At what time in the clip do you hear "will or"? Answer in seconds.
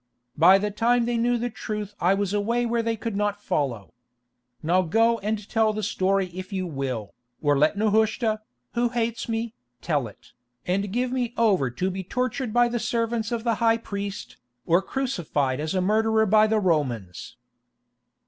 6.65-7.55